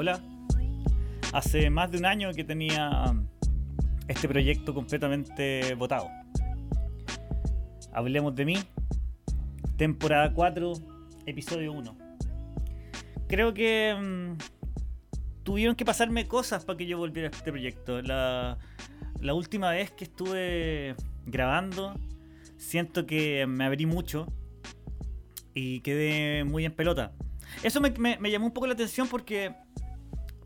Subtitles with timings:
[0.00, 0.22] Hola.
[1.32, 3.16] Hace más de un año que tenía
[4.06, 6.08] este proyecto completamente votado.
[7.92, 8.58] Hablemos de mí.
[9.76, 10.72] Temporada 4,
[11.26, 11.98] episodio 1.
[13.26, 18.00] Creo que mm, tuvieron que pasarme cosas para que yo volviera a este proyecto.
[18.00, 18.56] La,
[19.20, 20.94] la última vez que estuve
[21.26, 21.98] grabando,
[22.56, 24.32] siento que me abrí mucho
[25.54, 27.14] y quedé muy en pelota.
[27.62, 29.54] Eso me, llamó un poco la atención porque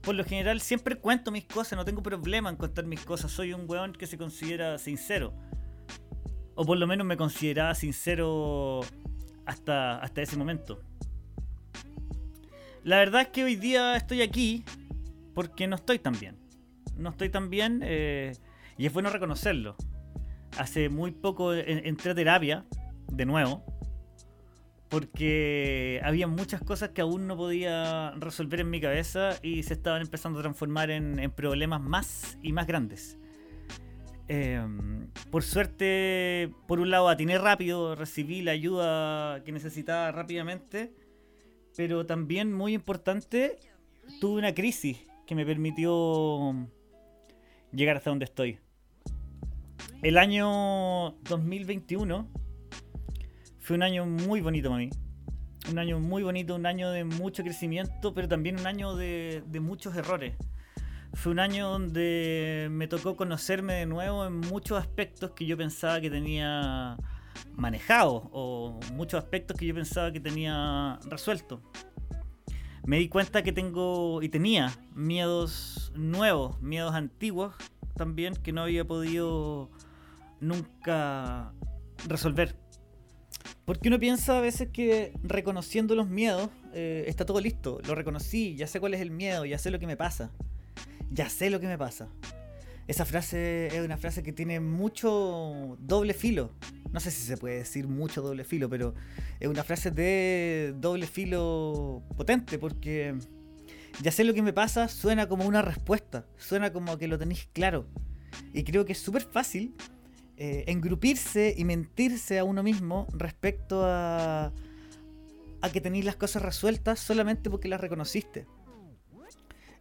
[0.02, 3.30] por lo general siempre cuento mis cosas, no tengo problema en contar mis cosas.
[3.30, 5.32] Soy un weón que se considera sincero.
[6.54, 8.80] O por lo menos me consideraba sincero
[9.46, 10.80] hasta, hasta ese momento.
[12.82, 14.64] La verdad es que hoy día estoy aquí
[15.34, 16.36] porque no estoy tan bien.
[16.96, 18.32] No estoy tan bien eh,
[18.76, 19.76] y es bueno reconocerlo.
[20.58, 22.66] Hace muy poco entré a terapia,
[23.10, 23.64] de nuevo,
[24.92, 30.02] porque había muchas cosas que aún no podía resolver en mi cabeza y se estaban
[30.02, 33.18] empezando a transformar en, problemas más y más grandes.
[34.28, 40.92] Em, por suerte, por un lado atiné rápido, recibí la ayuda que necesitaba rápidamente,
[41.74, 43.56] pero también muy importante,
[44.20, 46.54] tuve una crisis que me permitió
[47.72, 48.58] llegar hasta donde estoy.
[50.02, 52.28] El año 2021
[53.62, 54.90] fue un año muy bonito para mí.
[55.70, 59.94] Un año muy bonito, un año de mucho crecimiento, pero también un año de, muchos
[59.94, 60.34] errores.
[61.14, 66.00] Fue un año donde me tocó conocerme de nuevo en muchos aspectos que yo pensaba
[66.00, 66.96] que tenía
[67.54, 71.62] manejado o muchos aspectos que yo pensaba que tenía resuelto.
[72.84, 77.54] Me di cuenta que tengo y tenía miedos nuevos, miedos antiguos
[77.96, 79.70] también que no había podido
[80.40, 81.52] nunca
[82.08, 82.61] resolver.
[83.72, 87.80] Porque uno piensa a veces que reconociendo los miedos eh, está todo listo.
[87.86, 90.30] Lo reconocí, ya sé cuál es el miedo, ya sé lo que me pasa.
[91.10, 92.06] Ya sé lo que me pasa.
[92.86, 96.50] Esa frase es una frase que tiene mucho doble filo.
[96.92, 98.92] No sé si se puede decir mucho doble filo, pero
[99.40, 103.14] es una frase de doble filo potente porque
[104.02, 107.48] ya sé lo que me pasa suena como una respuesta, suena como que lo tenéis
[107.54, 107.86] claro.
[108.52, 109.74] Y creo que es súper fácil
[110.36, 114.52] eh, engrupirse y mentirse a uno mismo respecto a,
[115.60, 118.46] a que tenéis las cosas resueltas solamente porque las reconociste.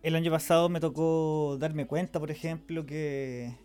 [0.04, 3.56] El año pasado me tocó darme cuenta, por ejemplo, que,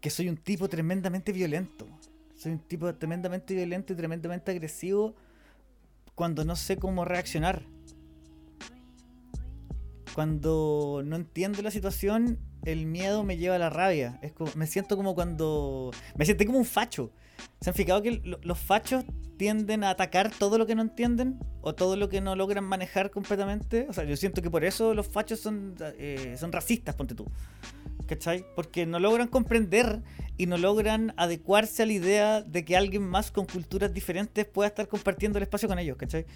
[0.00, 1.86] que soy un tipo tremendamente violento.
[2.36, 5.14] Soy un tipo tremendamente violento y tremendamente agresivo
[6.16, 7.62] cuando no sé cómo reaccionar.
[10.14, 14.20] Cuando no entiendo la situación el miedo me lleva a la rabia.
[14.54, 15.90] Me siento como cuando.
[16.16, 17.10] Me siento como un facho.
[17.60, 19.04] ¿Se han fijado que los fachos
[19.36, 21.40] tienden a atacar todo lo que no entienden?
[21.60, 23.86] ¿O todo lo que no logran manejar completamente?
[23.88, 27.26] O sea, yo siento que por eso los fachos son, eh, son racistas, ponte tú.
[28.06, 28.44] ¿Cachai?
[28.54, 30.02] Porque no logran comprender
[30.36, 34.68] y no logran adecuarse a la idea de que alguien más con culturas diferentes pueda
[34.68, 36.26] estar compartiendo el espacio con ellos, ¿cachai?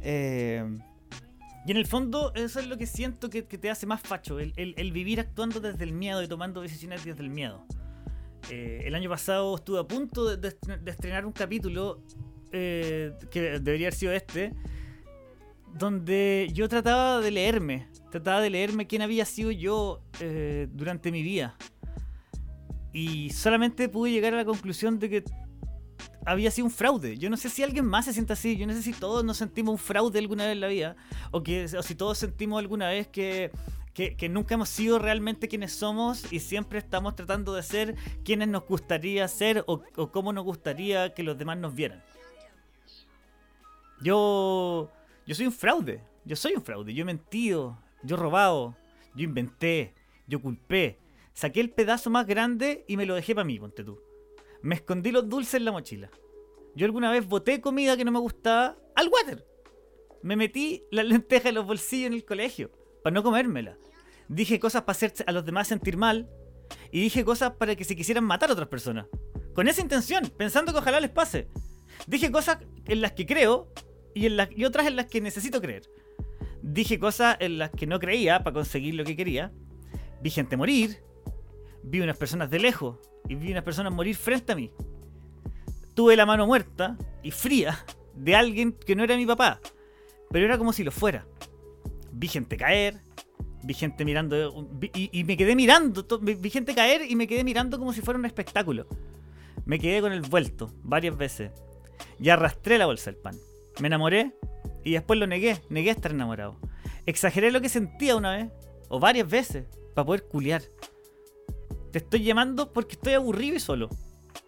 [0.00, 0.64] Eh
[1.66, 4.92] y en el fondo, eso es lo que siento que, te hace más facho, el,
[4.92, 7.66] vivir actuando desde el miedo y tomando decisiones desde el miedo.
[8.50, 10.56] Eh, el año pasado estuve a punto de,
[10.86, 12.00] estrenar un capítulo
[12.52, 14.54] eh, que debería haber sido este,
[15.76, 21.24] donde yo trataba de leerme, trataba de leerme quién había sido yo eh, durante mi
[21.24, 21.56] vida.
[22.92, 25.24] Y solamente pude llegar a la conclusión de que
[26.26, 27.16] había sido un fraude.
[27.16, 28.56] Yo no sé si alguien más se siente así.
[28.56, 30.96] Yo no sé si todos nos sentimos un fraude alguna vez en la vida.
[31.30, 31.42] O,
[31.82, 33.52] si todos sentimos alguna vez que,
[34.28, 37.94] nunca hemos sido realmente quienes somos y siempre estamos tratando de ser
[38.24, 42.02] quienes nos gustaría ser o, o cómo nos gustaría que los demás nos vieran.
[44.00, 44.90] Yo,
[45.26, 46.02] yo soy un fraude.
[46.24, 46.92] Yo soy un fraude.
[46.92, 47.78] Yo he mentido.
[48.02, 48.76] Yo he robado.
[49.14, 49.94] Yo inventé.
[50.26, 50.98] Yo culpé.
[51.34, 54.00] Saqué el pedazo más grande y me lo dejé para mí, ponte tú.
[54.62, 56.10] Me escondí los dulces en la mochila.
[56.74, 59.46] Yo alguna vez boté comida que no me gustaba al water.
[60.22, 62.70] Me metí las lentejas en los bolsillos en el colegio
[63.02, 63.78] para no comérmela.
[64.28, 66.28] Dije cosas para hacer a los demás sentir mal
[66.90, 69.06] y dije cosas para que se quisieran matar a otras personas.
[69.54, 71.48] Con esa intención, pensando que ojalá les pase.
[72.06, 73.72] Dije cosas en las que creo
[74.14, 75.82] y, en las, y otras en las que necesito creer.
[76.62, 79.52] Dije cosas en las que no creía para conseguir lo que quería.
[80.20, 80.98] Vi gente morir.
[81.86, 82.98] Vi unas personas de lejos
[83.28, 84.72] y vi unas personas morir frente a mí.
[85.94, 87.84] Tuve la mano muerta y fría
[88.14, 89.60] de alguien que no era mi papá,
[90.30, 91.26] pero era como si lo fuera.
[92.12, 93.00] Vi gente caer,
[93.62, 97.92] vi gente mirando y, me quedé mirando, vi gente caer y me quedé mirando como
[97.92, 98.88] si fuera un espectáculo.
[99.64, 101.52] Me quedé con el vuelto varias veces
[102.18, 103.36] y arrastré la bolsa del pan.
[103.80, 104.34] Me enamoré
[104.84, 106.58] y después lo negué, negué estar enamorado.
[107.06, 108.50] Exageré lo que sentía una vez,
[108.88, 110.62] o varias veces, para poder culiar.
[111.96, 113.88] Te estoy llamando porque estoy aburrido y solo.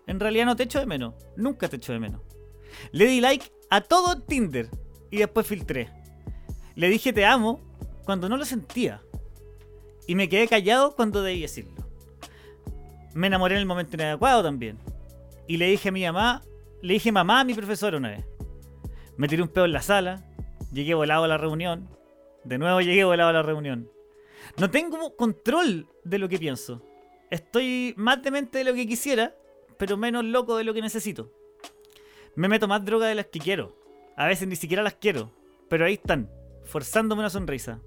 [0.06, 1.15] En realidad no te echo de menos.
[1.35, 2.21] Nunca te echo de menos.
[2.93, 4.69] Le di like a todo Tinder
[5.11, 5.89] y después filtré.
[6.75, 7.62] Le dije te amo
[8.05, 9.00] cuando no lo sentía.
[10.06, 11.89] Y me quedé callado cuando debí decirlo.
[13.15, 14.77] Me enamoré en el momento inadecuado también.
[15.47, 16.43] Y le dije a mi mamá,
[16.83, 18.27] le dije mamá a mi profesora una vez.
[19.17, 20.23] Me tiré un pedo en la sala,
[20.71, 21.89] llegué volado a la reunión.
[22.44, 23.91] De nuevo llegué volado a la reunión.
[24.59, 26.83] No tengo control de lo que pienso.
[27.31, 29.35] Estoy más demente de lo que quisiera,
[29.79, 31.33] pero menos loco de lo que necesito.
[32.35, 33.77] Me meto más droga de las que quiero.
[34.17, 35.33] A veces ni siquiera las quiero,
[35.69, 36.31] pero ahí están,
[36.65, 37.81] forzándome una sonrisa.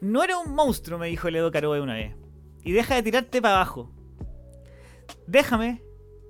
[0.00, 2.14] No era un monstruo, me dijo el Edo Caroe una vez.
[2.62, 3.92] Y deja de tirarte para abajo.
[5.26, 5.82] Déjame,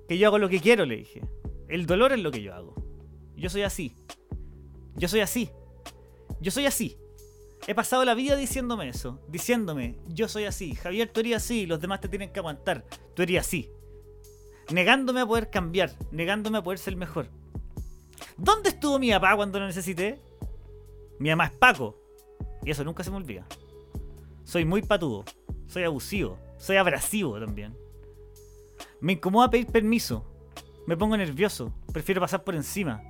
[0.07, 1.21] que yo hago lo que quiero, le dije.
[1.67, 2.75] El dolor es lo que yo hago.
[3.35, 3.95] Yo soy así.
[4.95, 5.51] Yo soy así.
[6.41, 6.97] Yo soy así.
[7.67, 11.79] He pasado la vida diciéndome eso, diciéndome, yo soy así, Javier, tú eres así, los
[11.79, 13.69] demás te tienen que aguantar, tú eres así.
[14.71, 17.29] Negándome a poder cambiar, negándome a poder ser mejor.
[18.37, 20.21] ¿Dónde estuvo mi papá cuando lo necesité?
[21.19, 22.01] Mi mamá es Paco,
[22.63, 23.45] y eso nunca se me olvida.
[24.43, 25.25] Soy muy patudo,
[25.67, 27.77] soy abusivo, soy abrasivo también.
[29.01, 30.25] Me incomoda pedir permiso,
[30.87, 33.03] me pongo nervioso, prefiero pasar por encima.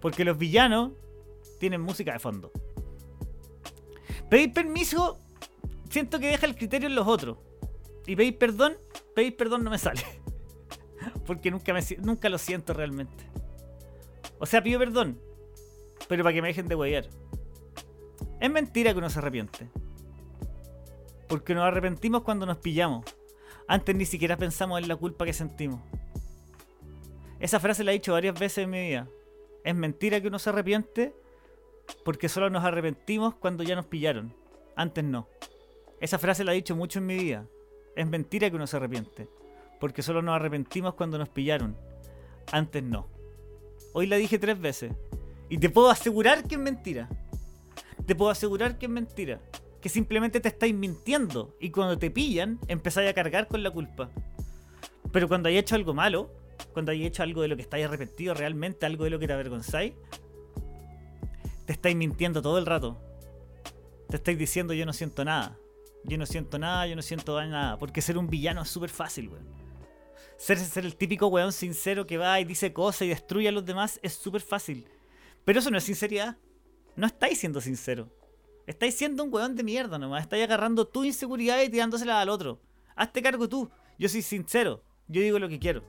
[0.00, 0.92] Porque los villanos
[1.58, 2.52] tienen música de fondo.
[4.32, 5.18] Pedir permiso,
[5.90, 7.36] siento que deja el criterio en los otros.
[8.06, 8.78] Y pedir perdón,
[9.14, 10.00] pedir perdón no me sale.
[11.26, 13.26] Porque nunca, nunca lo siento realmente.
[14.38, 15.20] O sea, pido perdón,
[16.08, 17.10] pero para que me dejen de huevear.
[18.40, 19.68] Es mentira que uno se arrepiente.
[21.28, 23.04] Porque nos arrepentimos cuando nos pillamos.
[23.68, 25.82] Antes ni siquiera pensamos en la culpa que sentimos.
[27.38, 29.08] Esa frase la he dicho varias veces en mi vida.
[29.62, 31.14] Es mentira que uno se arrepiente
[32.04, 34.34] porque solo nos arrepentimos cuando ya nos pillaron.
[34.76, 35.28] Antes no.
[36.00, 37.46] Esa frase la he dicho mucho en mi vida.
[37.94, 39.28] Es mentira que uno se arrepiente.
[39.78, 41.76] Porque solo nos arrepentimos cuando nos pillaron.
[42.50, 43.08] Antes no.
[43.92, 44.92] Hoy la dije tres veces.
[45.48, 47.08] Y te puedo asegurar que es mentira.
[48.06, 49.40] Te puedo asegurar que es mentira.
[49.80, 51.54] Que simplemente te estáis mintiendo.
[51.60, 54.10] Y cuando te pillan, empezáis a cargar con la culpa.
[55.12, 56.30] Pero cuando hay hecho algo malo,
[56.72, 59.34] cuando hay hecho algo de lo que estáis arrepentido realmente, algo de lo que te
[59.34, 59.92] avergonzáis,
[61.64, 63.00] te estáis mintiendo todo el rato.
[64.08, 65.58] Te estáis diciendo yo no siento nada.
[66.04, 67.78] Yo no siento nada, yo no siento nada.
[67.78, 69.46] Porque ser un villano es súper fácil, weón.
[70.36, 74.00] Ser, el típico weón sincero que va y dice cosas y destruye a los demás
[74.02, 74.88] es súper fácil.
[75.44, 76.36] Pero eso no es sinceridad.
[76.96, 78.08] No estáis siendo sincero.
[78.66, 80.22] Estáis siendo un weón de mierda nomás.
[80.22, 82.60] Estáis agarrando tu inseguridad y tirándosela al otro.
[82.96, 83.70] Hazte cargo tú.
[83.98, 84.82] Yo soy sincero.
[85.08, 85.84] Yo digo lo que quiero.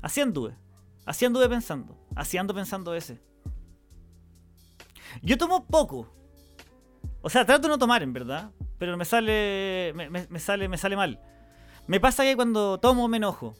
[0.00, 0.54] Así anduve.
[1.04, 1.96] Así anduve pensando.
[2.14, 3.20] Así ando pensando ese.
[5.22, 6.08] Yo tomo poco.
[7.22, 8.50] O sea, trato de no tomar, en verdad.
[8.78, 9.92] Pero me sale.
[9.94, 10.68] Me, sale.
[10.68, 11.20] Me sale mal.
[11.86, 13.54] Me pasa que cuando tomo me enojo.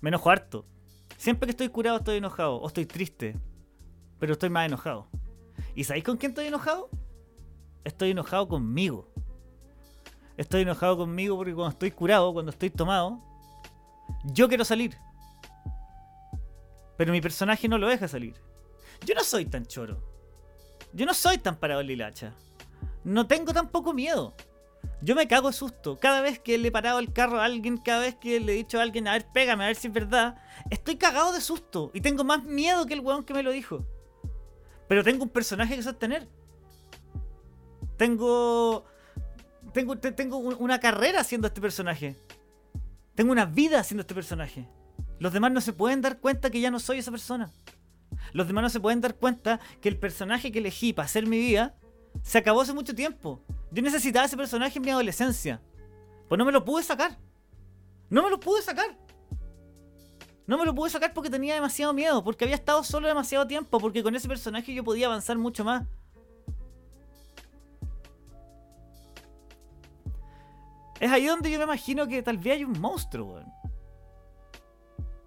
[0.00, 0.66] Me enojo harto.
[1.16, 2.56] Siempre que estoy curado estoy enojado.
[2.56, 3.36] O estoy triste.
[4.18, 5.08] Pero estoy más enojado.
[5.74, 6.90] ¿Y sabéis con quién estoy enojado?
[7.84, 9.12] Estoy enojado conmigo.
[10.36, 13.20] Estoy enojado conmigo porque cuando estoy curado, cuando estoy tomado,
[14.24, 14.96] yo quiero salir.
[16.96, 18.34] Pero mi personaje no lo deja salir.
[19.06, 20.09] Yo no soy tan choro.
[20.92, 22.34] Yo no soy tan parado lilacha.
[23.04, 24.34] No tengo tampoco miedo.
[25.02, 25.98] Yo me cago de susto.
[25.98, 28.56] Cada vez que le he parado el carro a alguien, cada vez que le he
[28.56, 30.36] dicho a alguien, a ver, pégame, a ver si es verdad,
[30.70, 31.90] estoy cagado de susto.
[31.94, 33.86] Y tengo más miedo que el weón que me lo dijo.
[34.88, 36.28] Pero tengo un personaje que sostener.
[37.96, 38.84] Tengo.
[39.72, 42.16] Tengo, tengo una carrera haciendo este personaje.
[43.14, 44.68] Tengo una vida haciendo este personaje.
[45.18, 47.52] Los demás no se pueden dar cuenta que ya no soy esa persona.
[48.32, 51.38] Los demás no se pueden dar cuenta que el personaje que elegí para hacer mi
[51.38, 51.74] vida
[52.22, 53.42] se acabó hace mucho tiempo.
[53.70, 55.60] Yo necesitaba ese personaje en mi adolescencia.
[56.28, 57.18] Pues no me lo pude sacar.
[58.08, 58.96] No me lo pude sacar.
[60.46, 63.78] No me lo pude sacar porque tenía demasiado miedo, porque había estado solo demasiado tiempo,
[63.78, 65.86] porque con ese personaje yo podía avanzar mucho más.
[70.98, 73.52] Es ahí donde yo me imagino que tal vez hay un monstruo, weón.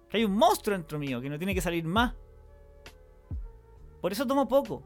[0.08, 2.14] Que hay un monstruo dentro mío que no tiene que salir más.
[4.04, 4.82] Por eso tomo poco.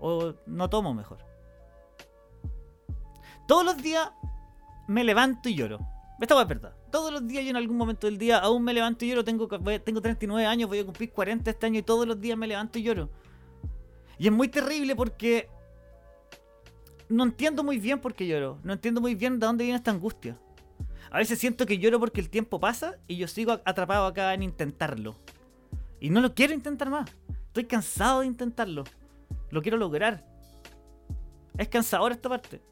[0.00, 1.16] O no tomo mejor.
[3.48, 4.10] Todos los días
[4.86, 5.78] me levanto y lloro.
[6.20, 6.76] Esta es verdad.
[6.92, 9.24] Todos los días yo en algún momento del día aún me levanto y lloro.
[9.24, 12.46] Tengo, tengo 39 años, voy a cumplir 40 este año y todos los días me
[12.46, 13.08] levanto y lloro.
[14.18, 15.48] Y es muy terrible porque
[17.08, 18.58] no entiendo muy bien por qué lloro.
[18.62, 20.38] No entiendo muy bien de dónde viene esta angustia.
[21.10, 24.42] A veces siento que lloro porque el tiempo pasa y yo sigo atrapado acá en
[24.42, 25.16] intentarlo.
[25.98, 27.08] Y no lo quiero intentar más.
[27.50, 28.84] Estoy cansado de intentarlo.
[29.50, 30.24] Lo quiero lograr.
[31.58, 32.62] Es cansadora esta parte.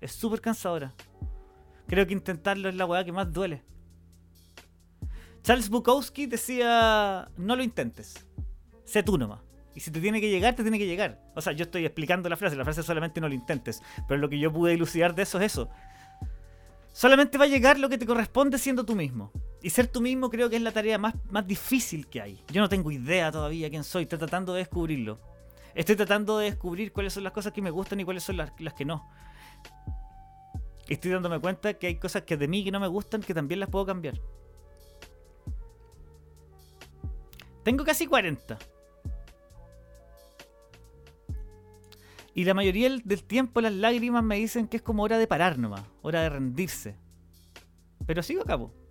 [0.00, 0.92] Es súper cansadora.
[1.86, 3.62] Creo que intentarlo es la weá que más duele.
[5.42, 8.26] Charles Bukowski decía, no lo intentes.
[8.84, 9.42] Sé tú nomás.
[9.76, 11.22] Y si te tiene que llegar, te tiene que llegar.
[11.36, 13.80] O sea, yo estoy explicando la frase, la frase solamente no lo intentes.
[14.08, 15.68] Pero lo que yo pude elucidar de eso es eso.
[16.92, 19.30] Solamente va a llegar lo que te corresponde siendo tú mismo.
[19.66, 22.40] Y ser tú mismo creo que es la tarea más, más difícil que hay.
[22.52, 25.18] Yo no tengo idea todavía quién soy, estoy tratando de descubrirlo.
[25.74, 28.52] Estoy tratando de descubrir cuáles son las cosas que me gustan y cuáles son las,
[28.60, 29.10] las que no.
[30.88, 33.58] Estoy dándome cuenta que hay cosas que de mí que no me gustan que también
[33.58, 34.20] las puedo cambiar.
[37.64, 38.58] Tengo casi 40.
[42.34, 45.58] Y la mayoría del tiempo las lágrimas me dicen que es como hora de parar
[45.58, 46.94] nomás, hora de rendirse.
[48.06, 48.85] Pero sigo a cabo.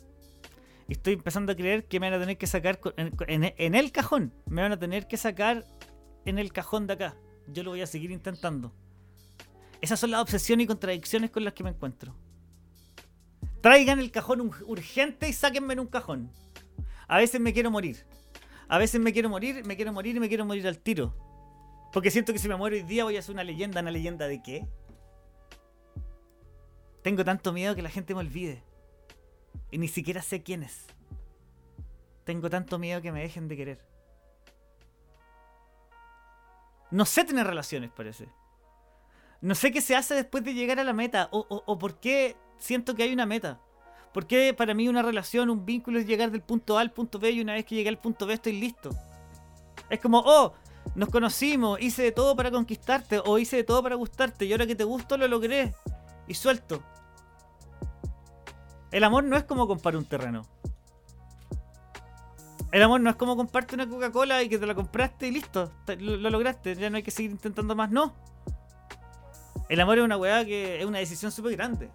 [0.88, 4.34] Estoy empezando a creer que me van a tener que sacar en, el cajón.
[4.46, 5.65] Me van a tener que sacar
[6.25, 7.15] en el cajón de acá.
[7.48, 8.72] Yo lo voy a seguir intentando.
[9.82, 12.15] Esas son las obsesiones y contradicciones con las que me encuentro.
[13.62, 16.32] Traigan el cajón urgente y sáquenme en un cajón.
[17.08, 18.06] A veces me quiero morir.
[18.68, 21.15] A veces me quiero morir, me quiero morir y me quiero morir al tiro.
[21.92, 23.82] Porque siento que si me muero hoy día voy a hacer una leyenda.
[23.82, 24.68] ¿Una leyenda de qué?
[27.01, 28.63] Tengo tanto miedo que la gente me olvide.
[29.72, 30.86] Y ni siquiera sé quién es.
[32.24, 33.80] Tengo tanto miedo que me dejen de querer.
[36.92, 38.30] No sé tener relaciones, parece.
[39.42, 41.30] No sé qué se hace después de llegar a la meta.
[41.32, 43.60] O, o por qué siento que hay una meta.
[44.14, 47.32] Porque para mí una relación, un vínculo es llegar del punto A al punto B
[47.32, 48.90] y una vez que llegué al punto B estoy listo?
[49.90, 50.54] Es como, oh,
[50.96, 54.66] nos conocimos, hice de todo para conquistarte o hice de todo para gustarte y ahora
[54.66, 55.74] que te gusto lo logré
[56.28, 56.82] y suelto.
[58.92, 60.46] El amor no es como comprar un terreno.
[62.72, 65.72] El amor no es como comprarte una Coca-Cola y que te la compraste y listo,
[65.88, 68.13] lo, lo, lograste, ya no hay que seguir intentando más, no.
[69.70, 71.89] El amor es una weá que es una decisión súper grande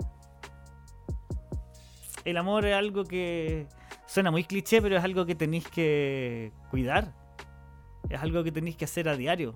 [2.24, 3.66] el amor es algo que
[4.06, 7.12] suena muy cliché, pero es algo que tenéis que cuidar.
[8.08, 9.54] Es algo que tenéis que hacer a diario.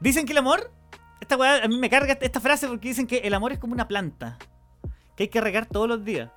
[0.00, 0.72] Dicen que el amor,
[1.20, 3.72] esta weá, a mí me carga esta frase porque dicen que el amor es como
[3.72, 4.38] una planta,
[5.16, 6.30] que hay que regar todos los días.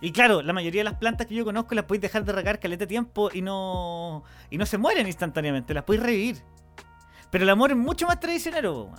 [0.00, 2.60] Y claro, la mayoría de las plantas que yo conozco las podéis dejar de regar
[2.60, 6.42] caleta tiempo y no y no se mueren instantáneamente, las podéis revivir.
[7.30, 8.92] Pero el amor es mucho más traicionero,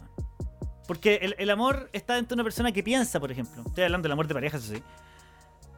[0.87, 3.63] porque el, amor está dentro de una persona que piensa, por ejemplo.
[3.65, 4.83] Estoy hablando del amor de pareja, eso sí.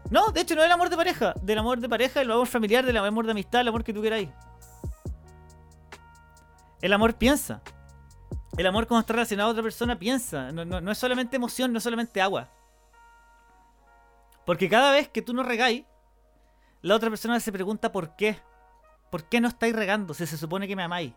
[0.10, 1.34] No, de hecho no del amor de pareja.
[1.42, 4.02] Del amor de pareja, del amor familiar, del amor de amistad, el amor que tú
[4.02, 4.30] queráis.
[6.82, 7.62] El amor piensa.
[8.58, 10.52] El amor cuando está relacionado a otra persona piensa.
[10.52, 12.50] No, no es solamente emoción, no es solamente agua.
[14.46, 15.86] Porque cada vez que tú no regáis,
[16.82, 18.40] la otra persona se pregunta por qué.
[19.12, 21.14] ¿Por qué no estáis regando si se supone que me amáis?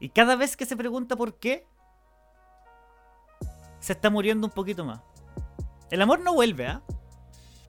[0.00, 1.66] Y cada vez que se pregunta por qué,
[3.80, 5.00] se está muriendo un poquito más.
[5.90, 6.82] El amor no vuelve, ¿ah?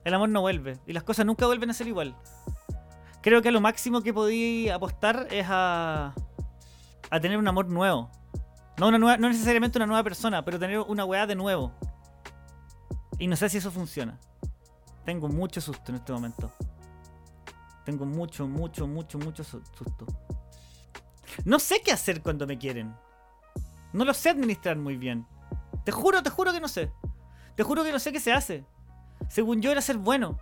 [0.04, 0.78] El amor no vuelve.
[0.86, 2.14] Y las cosas nunca vuelven a ser igual.
[3.22, 6.14] Creo que lo máximo que podí apostar es a,
[7.10, 8.10] a tener un amor nuevo.
[8.80, 11.70] No, una nueva, no necesariamente una nueva persona, pero tener una weá de nuevo.
[13.18, 14.18] Y no sé si eso funciona.
[15.04, 16.50] Tengo mucho susto en este momento.
[17.84, 20.06] Tengo mucho, mucho, mucho, mucho susto.
[21.44, 22.96] No sé qué hacer cuando me quieren.
[23.92, 25.26] No lo sé administrar muy bien.
[25.84, 26.90] Te juro, te juro que no sé.
[27.56, 28.64] Te juro que no sé qué se hace.
[29.28, 30.38] Según yo era ser bueno.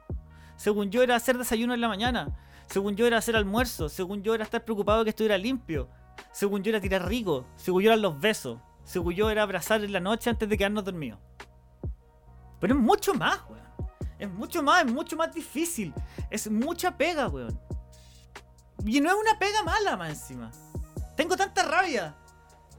[0.55, 2.39] Según yo era hacer desayuno en la mañana.
[2.69, 3.89] Según yo era hacer almuerzo.
[3.89, 5.89] Según yo era estar preocupado que estuviera limpio.
[6.33, 7.47] Según yo era tirar rico.
[7.57, 8.59] Según yo eran los besos.
[8.85, 11.19] Según yo era abrazar en la noche antes de quedarnos dormidos.
[12.61, 13.67] Pero es mucho más, weón.
[14.19, 15.95] Es mucho más, es mucho más difícil.
[16.31, 17.59] Es mucha pega, weón.
[18.85, 20.51] Y no es una pega mala, más encima.
[21.17, 22.15] Tengo tanta rabia.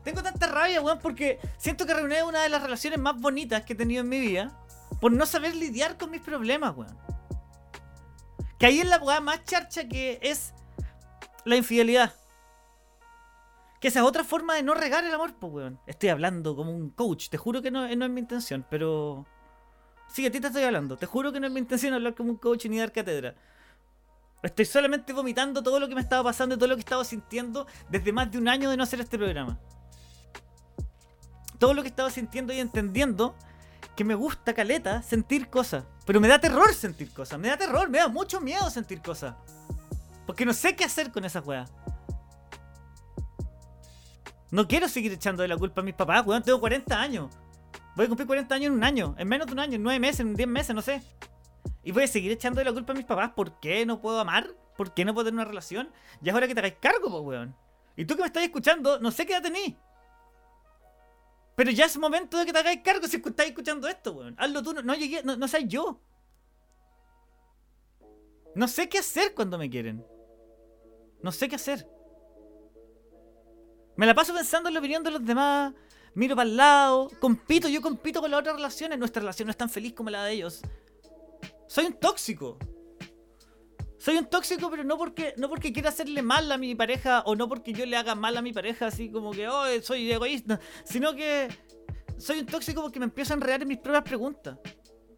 [0.03, 3.73] Tengo tanta rabia, weón, porque siento que reuní una de las relaciones más bonitas que
[3.73, 4.57] he tenido en mi vida
[4.99, 6.97] por no saber lidiar con mis problemas, weón.
[8.57, 10.53] Que ahí es la weá más charcha que es
[11.45, 12.13] la infidelidad.
[13.79, 15.79] Que esa es otra forma de no regar el amor, pues, weón.
[15.87, 19.25] Estoy hablando como un coach, te juro que no, es mi intención, pero...
[20.09, 20.97] Sí, a ti te estoy hablando.
[20.97, 23.35] Te juro que no es mi intención hablar como un coach ni dar cátedra.
[24.41, 27.67] Estoy solamente vomitando todo lo que me estaba pasando y todo lo que estaba sintiendo
[27.89, 29.59] desde más de un año de no hacer este programa
[31.59, 33.35] todo lo que estaba sintiendo y entendiendo
[33.95, 35.83] que me gusta caleta sentir cosas.
[36.05, 37.37] Pero me da terror sentir cosas.
[37.37, 39.35] Me da terror, me da mucho miedo sentir cosas.
[40.25, 41.69] Porque no sé qué hacer con esas weas.
[44.51, 46.43] No quiero seguir echando de la culpa a mis papás, weón.
[46.43, 47.29] Tengo 40 años.
[47.95, 49.15] Voy a cumplir 40 años en un año.
[49.17, 51.01] En menos de un año, en 9 meses, en 10 meses, no sé.
[51.83, 53.31] Y voy a seguir echando de la culpa a mis papás.
[53.35, 54.55] ¿Por qué no puedo amar?
[54.75, 55.91] ¿Por qué no puedo tener una relación?
[56.21, 57.55] Ya es hora que te hagáis cargo, weón.
[57.95, 59.75] Y tú que me estás escuchando, no sé qué edad tenés.
[61.55, 64.35] Pero ya es momento de que te hagáis cargo si estás escuchando esto, weón.
[64.37, 66.01] Hazlo tú, no, llegué, no, no seas yo.
[68.55, 70.05] No sé qué hacer cuando me quieren.
[71.21, 71.85] No sé qué hacer.
[73.99, 75.73] Me la paso pensando en la opinión de los demás.
[76.13, 77.11] Miro para el lado.
[77.19, 78.97] Compito, yo compito con las otras relaciones.
[78.97, 80.61] Nuestra relación no es tan feliz como la de ellos.
[81.67, 82.57] Soy un tóxico.
[83.97, 87.35] Soy un tóxico, pero no porque, no porque quiera hacerle mal a mi pareja o
[87.35, 90.61] no porque yo le haga mal a mi pareja, así como que, oh, soy egoísta,
[90.85, 91.49] sino que
[92.17, 94.57] soy un tóxico porque me empiezo a enredar en mis propias preguntas.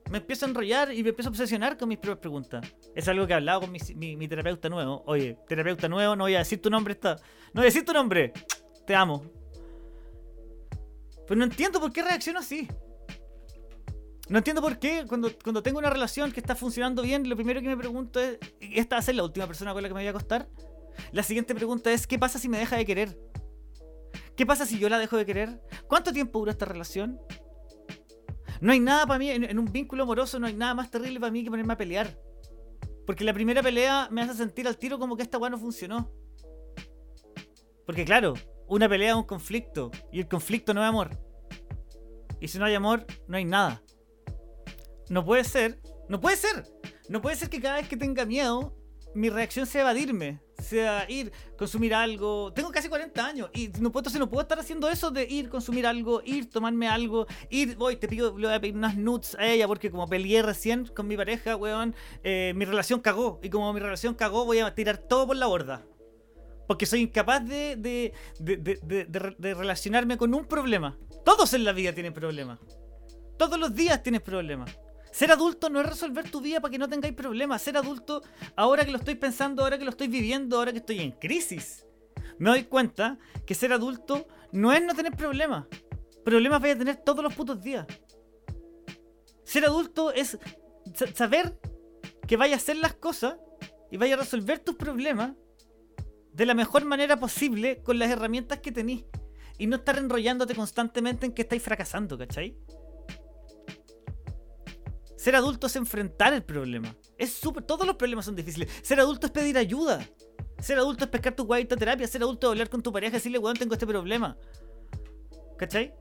[0.09, 2.65] Me empiezo a enrollar y me empiezo a obsesionar con mis propias preguntas.
[2.95, 5.03] Es algo que he hablado con mi, terapeuta nuevo.
[5.05, 7.17] Oye, terapeuta nuevo, no voy a decir tu nombre, está.
[7.53, 8.33] No voy a decir tu nombre.
[8.91, 9.23] Te amo.
[11.25, 12.67] Pero no entiendo por qué reacciono así.
[14.27, 17.61] No entiendo por qué cuando, cuando tengo una relación que está funcionando bien, lo primero
[17.61, 20.01] que me pregunto es, ¿esta va a ser la última persona con la que me
[20.01, 20.49] voy a acostar?
[21.13, 23.17] La siguiente pregunta es, ¿qué pasa si me deja de querer?
[24.35, 25.61] ¿Qué pasa si yo la dejo de querer?
[25.87, 27.17] ¿Cuánto tiempo dura esta relación?
[28.59, 31.31] No hay nada para mí, en, un vínculo amoroso no hay nada más terrible para
[31.31, 32.19] mí que ponerme a pelear.
[33.07, 36.11] Porque la primera pelea me hace sentir al tiro como que esta weá no funcionó.
[37.85, 38.33] Porque claro,
[38.71, 39.91] una pelea es un conflicto.
[40.13, 41.09] Y el conflicto no es amor.
[42.39, 43.83] Y si no hay amor, no hay nada.
[45.09, 45.81] No puede ser.
[46.07, 46.63] No puede ser.
[47.09, 48.73] No puede ser que cada vez que tenga miedo,
[49.13, 50.41] mi reacción sea evadirme.
[50.57, 52.53] Sea ir, consumir algo.
[52.53, 53.49] Tengo casi 40 años.
[53.53, 56.87] Y no puedo, entonces no puedo estar haciendo eso de ir, consumir algo, ir, tomarme
[56.87, 60.07] algo, ir, voy, te pido, le voy a pedir unas nuts a ella porque como
[60.07, 63.41] peleé recién con mi pareja, weón, eh, mi relación cagó.
[63.43, 65.83] Y como mi relación cagó, voy a tirar todo por la borda.
[66.67, 70.97] Porque soy incapaz de, de, de, de, relacionarme con un problema.
[71.25, 72.59] Todos en la vida tienen problemas.
[73.37, 74.71] Todos los días tienes problemas.
[75.11, 77.61] Ser adulto no es resolver tu vida para que no tengáis problemas.
[77.61, 78.23] Ser adulto,
[78.55, 81.85] ahora que lo estoy pensando, ahora que lo estoy viviendo, ahora que estoy en crisis,
[82.37, 85.65] me doy cuenta que ser adulto no es no tener problemas.
[86.23, 87.85] Problemas vais a tener todos los putos días.
[89.43, 90.37] Ser adulto es
[91.13, 91.59] saber
[92.27, 93.35] que vaya a hacer las cosas
[93.91, 95.33] y vaya a resolver tus problemas
[96.33, 99.05] de la mejor manera posible con las herramientas que tenéis.
[99.57, 102.57] Y no estar enrollándote constantemente en que estáis fracasando, ¿cachai?
[105.17, 106.95] Ser adulto es enfrentar el problema.
[107.15, 107.63] Es súper.
[107.63, 108.67] Todos los problemas son difíciles.
[108.81, 110.03] Ser adulto es pedir ayuda.
[110.59, 112.07] Ser adulto es pescar tu guayita terapia.
[112.07, 114.35] Ser adulto es hablar con tu pareja y decirle, weón, tengo este problema.
[115.59, 115.93] ¿Cachai?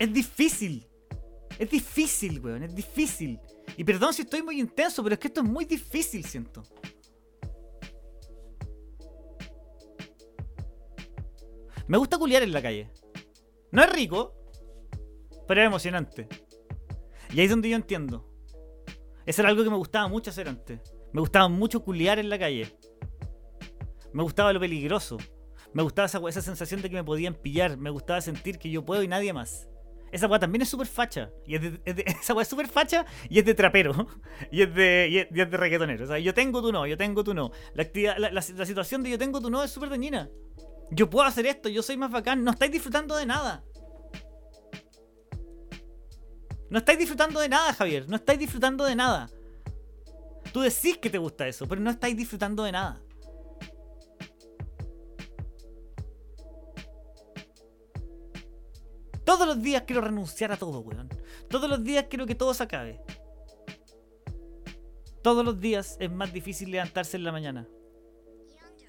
[0.00, 0.88] Es difícil.
[1.60, 2.64] Es difícil, weón.
[2.64, 3.38] Es difícil.
[3.76, 6.64] Y perdón si estoy muy intenso, pero es que esto es muy difícil, siento.
[11.88, 12.90] Me gusta culiar en la calle.
[13.70, 14.34] No es rico,
[15.46, 16.28] pero es emocionante.
[17.32, 18.28] Y ahí es donde yo entiendo.
[19.24, 20.80] Eso era algo que me gustaba mucho hacer antes.
[21.12, 22.76] Me gustaba mucho culiar en la calle.
[24.12, 25.16] Me gustaba lo peligroso.
[25.72, 27.76] Me gustaba esa, esa sensación de que me podían pillar.
[27.76, 29.68] Me gustaba sentir que yo puedo y nadie más.
[30.12, 31.30] Esa weá también es súper facha.
[31.46, 34.08] Y esa weá es súper facha y es de trapero.
[34.50, 36.04] Y es de, y es, de reggaetonero.
[36.04, 37.50] O sea, yo tengo tu no, yo tengo tu no.
[37.74, 40.30] La, actividad, la, la situación de yo tengo tu no es súper dañina.
[40.90, 42.44] Yo puedo hacer esto, yo soy más bacán.
[42.44, 43.64] No estáis disfrutando de nada.
[46.68, 48.08] No estáis disfrutando de nada, Javier.
[48.08, 49.30] No estáis disfrutando de nada.
[50.52, 53.02] Tú decís que te gusta eso, pero no estáis disfrutando de nada.
[59.24, 61.08] Todos los días quiero renunciar a todo, weón.
[61.50, 63.00] Todos los días quiero que todo se acabe.
[65.22, 67.68] Todos los días es más difícil levantarse en la mañana.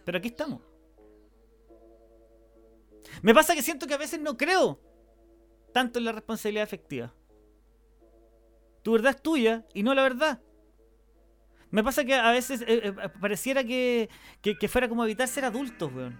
[0.05, 0.61] Pero aquí estamos.
[3.21, 4.79] Me pasa que siento que a veces no creo
[5.73, 7.13] tanto en la responsabilidad efectiva.
[8.83, 10.41] Tu verdad es tuya y no la verdad.
[11.69, 14.09] Me pasa que a veces eh, eh, pareciera que,
[14.69, 16.17] fuera como evitar ser adultos, weón.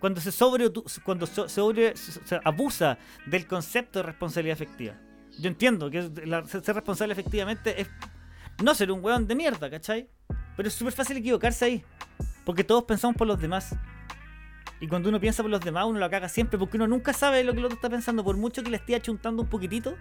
[0.00, 0.70] Cuando se sobre
[1.04, 4.94] cuando sobre, se abusa del concepto de responsabilidad efectiva.
[5.40, 7.88] Yo entiendo que ser responsable efectivamente es
[8.62, 10.08] no ser un weón de mierda, ¿cachai?
[10.56, 11.84] Pero es súper fácil equivocarse ahí.
[12.44, 13.74] Porque todos pensamos por los demás.
[14.80, 17.42] Y cuando uno piensa por los demás, uno lo caga siempre porque uno nunca sabe
[17.42, 18.22] lo que el otro está pensando.
[18.22, 19.96] Por mucho que le esté achuntando un poquitito,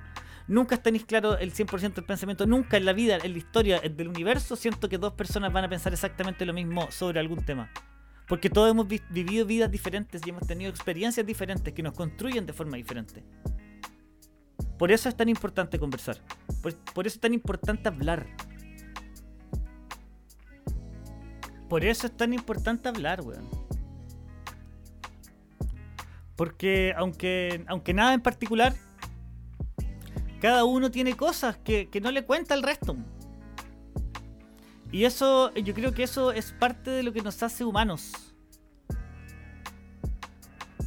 [0.48, 2.46] nunca tenéis claro el 100% del pensamiento.
[2.46, 5.70] Nunca en la vida, en la historia del universo, siento que dos personas van a
[5.70, 7.72] pensar exactamente lo mismo sobre algún tema.
[8.28, 12.54] Porque todos hemos vivido vidas diferentes y hemos tenido experiencias diferentes que nos construyen de
[12.54, 13.24] forma diferente.
[14.78, 16.18] Por eso es tan importante conversar.
[16.62, 18.28] Por, por eso es tan importante hablar.
[21.68, 23.67] Por eso es tan importante hablar, weón.
[26.38, 28.74] Porque aunque, aunque nada en particular,
[30.40, 32.96] cada uno tiene cosas que, no le cuenta al resto.
[34.92, 38.36] Y eso, yo creo que eso es parte de lo que nos hace humanos.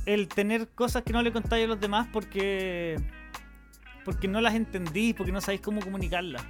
[0.07, 2.97] El tener cosas que no le contáis a los demás porque.
[4.05, 6.45] porque no las entendís, porque no sabéis cómo comunicarlas.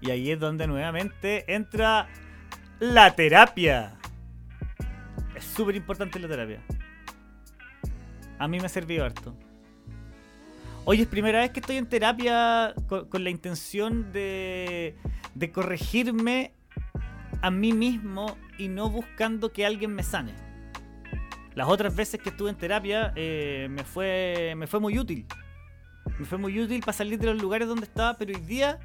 [0.00, 2.06] Y ahí es donde nuevamente entra
[2.78, 3.94] la terapia.
[5.34, 6.62] Es súper importante la terapia.
[8.38, 9.34] A mí me ha servido harto.
[10.84, 14.96] Hoy es primera vez que estoy en terapia con, la intención de,
[15.34, 16.54] de corregirme
[17.42, 20.34] a mí mismo y no buscando que alguien me sane.
[21.58, 25.26] Las otras veces que estuve en terapia eh, me, fue, muy útil.
[26.18, 28.78] Me fue muy útil para salir de los lugares donde estaba, pero hoy día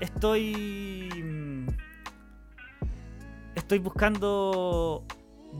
[0.00, 1.08] estoy.
[1.24, 1.68] Mm,
[3.54, 5.04] estoy buscando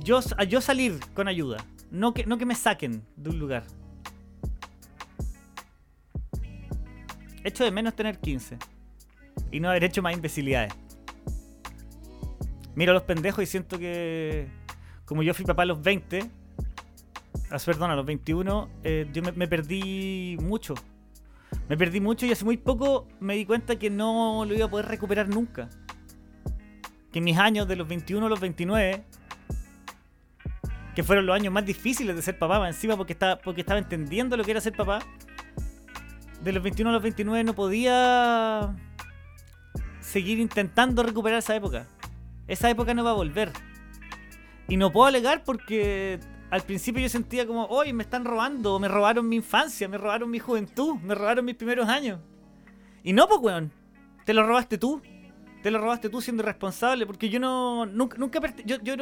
[0.03, 1.59] yo, yo salir con ayuda.
[1.91, 3.65] No que, no que me saquen de un lugar.
[7.45, 8.59] Echo de menos tener 15.
[9.53, 10.73] Y no haber hecho más imbecilidades.
[12.75, 14.49] Miro a los pendejos y siento que.
[15.05, 16.29] Como yo fui papá a los 20.
[17.51, 18.69] Ah, perdón, a los 21.
[18.83, 20.75] Eh, yo me perdí mucho
[21.69, 24.71] me perdí mucho y hace muy poco me di cuenta que no lo iba a
[24.71, 25.69] poder recuperar nunca.
[27.13, 29.05] Que mis años de los 21 a los 29,
[30.97, 34.35] que fueron los años más difíciles de ser papá, encima porque estaba, porque estaba entendiendo
[34.35, 35.01] lo que era ser papá,
[36.43, 38.75] de los 21 a los 29 no podía
[40.01, 41.87] seguir intentando recuperar esa época.
[42.49, 43.53] Esa época no va a volver.
[44.69, 48.89] Y no puedo alegar porque al principio yo sentía como, hoy me están robando, me
[48.89, 52.21] robaron mi infancia, me robaron mi juventud, me robaron mis primeros años.
[53.03, 53.71] Y no, pues, weón,
[54.25, 55.03] te lo robaste tú.
[55.63, 57.85] Te lo robaste tú siendo responsable, porque yo no.
[57.85, 58.17] Nunca.
[58.17, 58.95] nunca yo, yo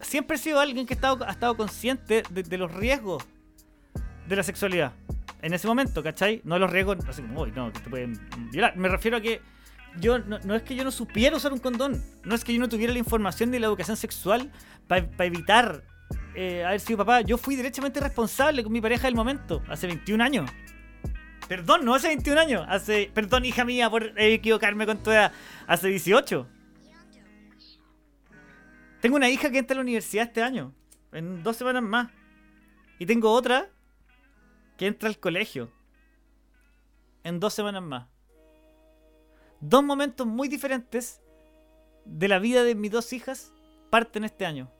[0.00, 3.24] siempre he sido alguien que ha estado, consciente de, los riesgos
[4.28, 4.92] de la sexualidad.
[5.42, 6.40] En ese momento, ¿cachai?
[6.44, 8.18] No los riesgos, así como, uy, no, que te pueden
[8.50, 8.76] violar.
[8.76, 9.40] Me refiero a que
[10.00, 12.68] yo no, es que yo no supiera usar un condón, no es que yo no
[12.68, 14.50] tuviera la información ni la educación sexual
[14.88, 15.82] para evitar
[16.34, 20.22] eh, haber sido papá, yo fui derechamente responsable con mi pareja del momento, hace 21
[20.22, 20.50] años.
[21.48, 25.32] Perdón, no hace 21 años, hace, perdón hija mía por equivocarme con tu edad,
[25.66, 26.46] hace 18.
[29.06, 30.74] Tengo una hija que entra a la universidad este año,
[31.12, 32.10] en dos semanas más.
[32.98, 33.70] Y tengo otra
[34.76, 35.70] que entra al colegio,
[37.22, 38.08] en dos semanas más.
[39.60, 41.22] Dos momentos muy diferentes
[42.04, 43.52] de la vida de mis dos hijas
[43.90, 44.72] parten este año.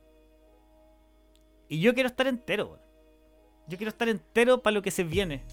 [1.69, 2.81] Y yo quiero estar entero,
[3.69, 5.45] Yo quiero estar entero para lo que se viene.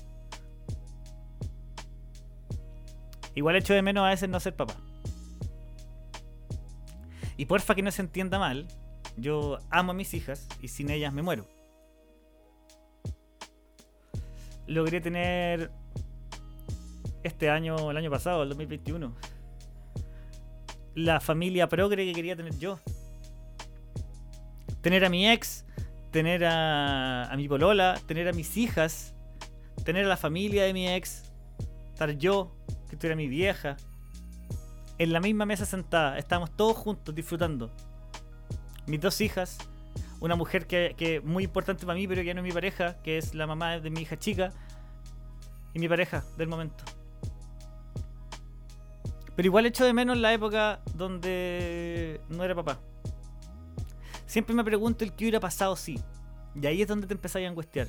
[3.36, 4.74] Igual echo de menos a veces no ser papá.
[7.38, 8.68] Y porfa que no se entienda mal,
[9.18, 11.48] yo amo a mis hijas y sin ellas me muero.
[14.68, 15.72] Logré tener
[17.24, 19.16] este año, el año pasado, el 2021,
[20.96, 22.80] la familia progre que quería tener yo.
[24.82, 25.66] Tener a mi ex
[26.14, 29.16] tener a, mi polola, tener a mis hijas,
[29.84, 31.24] tener a la familia de mi ex,
[31.92, 32.56] estar yo,
[32.88, 33.78] que estuviera mi vieja,
[34.98, 37.72] en la misma mesa sentada, estábamos todos juntos disfrutando.
[38.86, 39.58] Mis dos hijas,
[40.20, 43.18] una mujer que, que muy importante para mí, pero que no es mi pareja, que
[43.18, 44.52] es la mamá de mi hija chica,
[45.74, 46.84] y mi pareja del momento.
[49.36, 52.80] Pero igual echo de menos la época donde no era papá.
[54.28, 56.00] Siempre me pregunto el qué hubiera pasado si.
[56.60, 57.88] Y ahí es donde te empezáis a angustiar.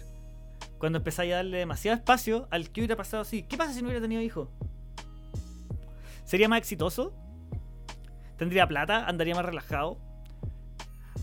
[0.79, 3.43] Cuando empezáis a darle demasiado espacio al qué hubiera pasado si.
[3.43, 4.49] ¿Qué pasa si no hubiera tenido hijos?
[6.25, 7.13] ¿Sería más exitoso?
[8.37, 9.07] ¿Tendría plata?
[9.07, 9.99] ¿Andaría más relajado?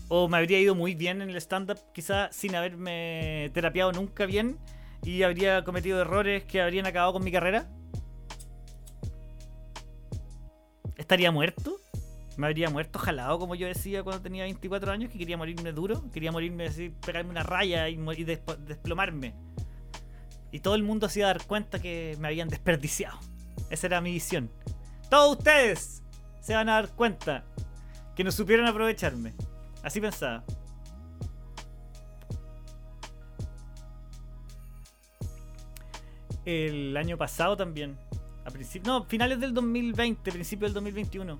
[0.08, 4.58] ¿O me habría ido muy bien en el stand-up quizá sin haberme terapiado nunca bien?
[5.02, 7.68] ¿Y habría cometido errores que habrían acabado con mi carrera?
[10.96, 11.76] ¿Estaría muerto?
[12.36, 16.10] me habría muerto jalado, como yo decía cuando tenía 24 años, que quería morirme duro,
[16.12, 19.34] quería morirme así, pegarme una raya y, desplomarme.
[20.50, 23.18] Y todo el mundo se iba a dar cuenta que me habían desperdiciado.
[23.70, 24.50] Esa era mi visión.
[25.12, 26.02] Todos ustedes
[26.40, 27.44] se van a dar cuenta
[28.16, 29.34] que no supieron aprovecharme.
[29.82, 30.42] Así pensaba.
[36.46, 37.98] El año pasado también.
[38.46, 41.38] A principios, no, finales del 2020, principios del 2021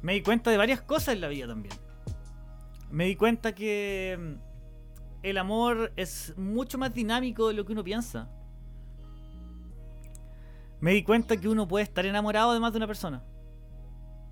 [0.00, 1.74] me di cuenta de varias cosas en la vida también.
[2.90, 4.32] Me di cuenta que mm,
[5.22, 8.30] el amor es mucho más dinámico de lo que uno piensa.
[10.86, 13.20] Me di cuenta que uno puede estar enamorado de más de una persona.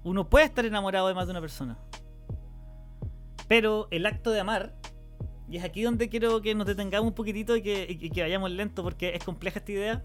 [0.04, 1.76] Uno puede estar enamorado de más de una persona.
[3.48, 4.72] Pero el acto de amar,
[5.48, 9.16] y es aquí donde quiero que nos detengamos un poquitito y que, vayamos lento porque
[9.16, 10.04] es compleja esta idea.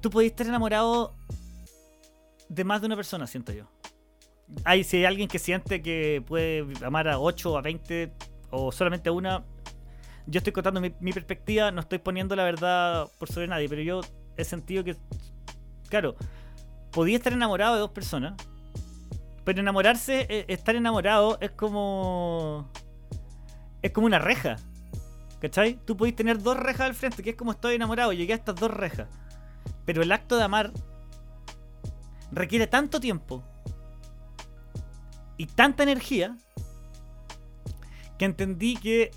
[0.00, 1.14] Tú podés estar enamorado
[2.48, 3.66] de más de una persona, siento yo.
[4.64, 8.10] Hay, si hay alguien que siente que puede amar a 8 o a 20
[8.52, 9.44] o solamente a una,
[10.26, 14.00] yo estoy contando mi perspectiva, no estoy poniendo la verdad por sobre nadie, pero yo
[14.36, 14.96] he sentido que,
[15.88, 16.16] claro,
[16.90, 18.34] podía estar enamorado de dos personas,
[19.44, 22.70] pero enamorarse, eh, estar enamorado es como.
[23.82, 24.56] Es como una reja.
[25.40, 25.78] ¿Cachai?
[25.84, 28.56] Tú podés tener dos rejas al frente, que es como estoy enamorado, llegué a estas
[28.56, 29.08] dos rejas.
[29.84, 30.72] Pero el acto de amar
[32.32, 33.44] requiere tanto tiempo
[35.36, 36.36] y tanta energía
[38.18, 39.10] que entendí que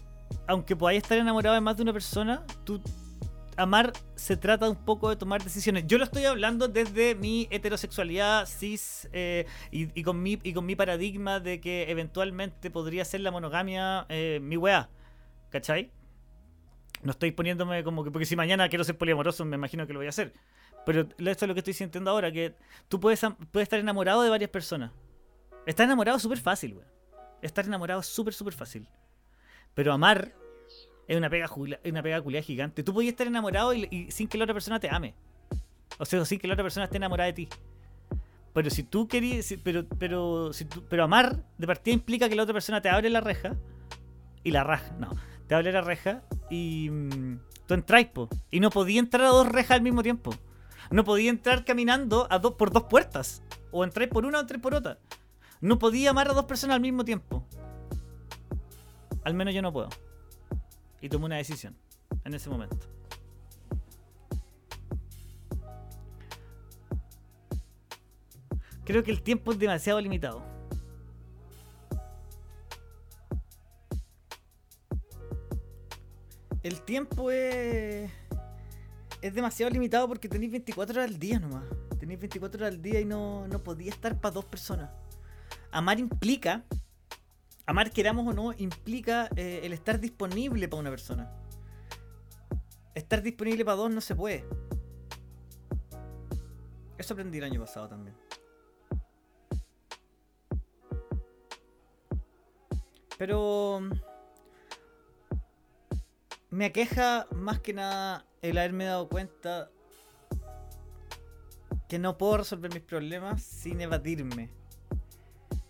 [0.47, 2.81] aunque podáis estar enamorado de más de una persona, tú
[3.57, 5.85] amar se trata un poco de tomar decisiones.
[5.87, 10.75] Yo lo estoy hablando desde mi heterosexualidad cis eh, y, con mi, y con mi
[10.75, 14.89] paradigma de que eventualmente podría ser la monogamia eh, mi weá.
[15.49, 15.91] ¿Cachai?
[17.01, 18.11] No estoy poniéndome como que.
[18.11, 20.33] Porque si mañana quiero ser poliamoroso, me imagino que lo voy a hacer.
[20.85, 22.55] Pero esto es lo que estoy sintiendo ahora: que
[22.89, 24.91] tú puedes, puedes estar enamorado de varias personas.
[25.65, 26.87] Estar enamorado es súper fácil, weón.
[27.41, 28.87] Estar enamorado es súper, súper fácil.
[29.73, 30.35] Pero amar
[31.09, 31.49] es una pega,
[31.85, 32.83] una pega culiada gigante.
[32.83, 35.15] Tú podías estar enamorado y, sin que la otra persona te ame.
[35.97, 37.49] O sea, sin que la otra persona esté enamorada de ti.
[38.53, 39.55] Pero si tú querías.
[39.63, 43.21] pero, pero, si pero amar de partida implica que la otra persona te abre la
[43.21, 43.55] reja.
[44.43, 44.95] Y la raja.
[44.99, 45.09] No.
[45.47, 46.91] Te abre la reja y.
[46.91, 48.29] Mm, tú entras, po.
[48.51, 50.31] Y no podía entrar a dos rejas al mismo tiempo.
[50.91, 53.41] No podía entrar caminando a dos por dos puertas.
[53.71, 54.99] O entrar por una o entrar por otra.
[55.59, 57.47] No podía amar a dos personas al mismo tiempo.
[59.23, 59.89] Al menos yo no puedo
[61.01, 61.75] y tomé una decisión
[62.25, 62.77] en ese momento.
[68.85, 70.43] Creo que el tiempo es demasiado limitado.
[76.63, 78.11] El tiempo es.
[79.21, 81.63] Es demasiado limitado porque tenéis 24 horas al día nomás.
[81.99, 84.89] Tenéis 24 horas al día y no, no podía estar para dos personas.
[85.71, 86.63] Amar implica
[87.69, 91.31] amar queramos o no implica eh, el estar disponible para una persona.
[92.95, 94.43] Estar disponible para dos no se puede.
[96.97, 98.15] Eso aprendí el año pasado también.
[103.19, 103.81] Pero
[106.49, 109.69] me aqueja más que nada el haberme dado cuenta
[111.87, 114.49] que no puedo resolver mis problemas sin evadirme.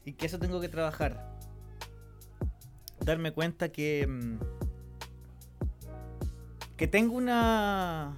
[0.05, 1.28] Y que eso tengo que trabajar
[3.09, 4.07] darme cuenta que.
[4.07, 4.39] Mm,
[6.77, 8.17] que tengo una.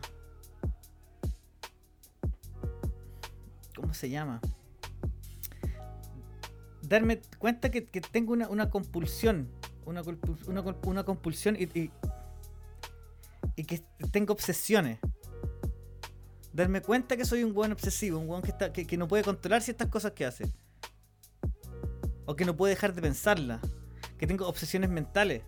[3.75, 4.41] ¿Cómo se llama?
[6.83, 9.49] Darme cuenta que, tengo una, compulsión.
[9.85, 10.03] Una,
[10.83, 11.89] una, compulsión y,
[13.55, 14.99] y, que tengo obsesiones.
[16.53, 19.23] Darme cuenta que soy un buen obsesivo, un buen que, está, que, que no puede
[19.23, 20.51] controlar ciertas cosas que hace.
[22.25, 23.61] O que no puede dejar de pensarlas
[24.21, 25.41] que tengo obsesiones mentales.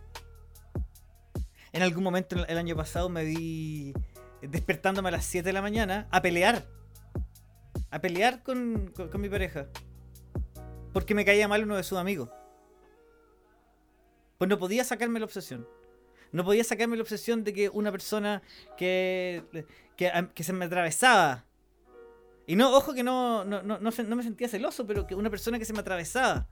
[1.74, 3.94] En algún momento el año pasado me vi
[4.42, 6.66] despertándome a las 7 de la mañana a pelear.
[7.92, 9.68] A pelear con, mi pareja.
[10.92, 12.32] Porque me caía mal uno de sus amigos.
[14.40, 15.68] Pues no podía sacarme la obsesión.
[16.32, 18.42] No podía sacarme la obsesión de que una persona
[18.76, 19.44] que,
[19.96, 21.46] que, se me atravesaba.
[22.48, 25.60] Y no, ojo que no, no, no, no me sentía celoso, pero que una persona
[25.60, 26.48] que se me atravesaba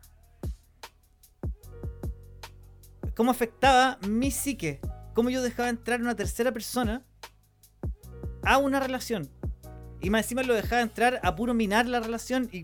[3.16, 4.80] cómo afectaba mi psique.
[5.14, 7.06] Cómo yo dejaba entrar una tercera persona
[8.44, 9.30] a una relación.
[10.00, 12.50] Y más encima lo dejaba entrar a puro minar la relación.
[12.52, 12.64] Y,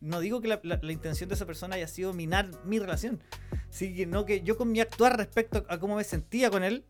[0.00, 3.22] no digo que la, intención de esa persona haya sido minar mi relación.
[3.68, 6.84] Sino que yo con mi actuar respecto a cómo me sentía con él,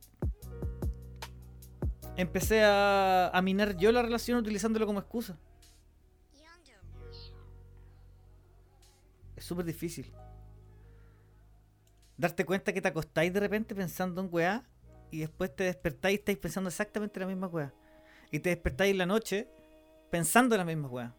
[2.16, 5.36] empecé a, a minar yo la relación utilizándolo como excusa.
[9.36, 10.12] Es súper difícil
[12.20, 14.62] darte cuenta que te acostáis de repente pensando en weá
[15.10, 17.72] y después te despertáis y estáis pensando exactamente la misma weá.
[18.30, 19.48] Y te despertáis en la noche
[20.10, 21.14] pensando en la misma weá.